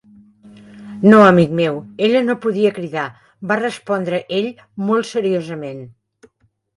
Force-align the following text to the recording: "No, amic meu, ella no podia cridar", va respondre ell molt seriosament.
"No, 1.09 1.17
amic 1.25 1.51
meu, 1.59 1.75
ella 2.07 2.21
no 2.29 2.35
podia 2.45 2.71
cridar", 2.77 3.03
va 3.51 3.57
respondre 3.59 4.21
ell 4.39 4.49
molt 4.89 5.09
seriosament. 5.11 5.85